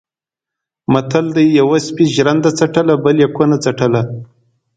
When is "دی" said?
1.35-1.45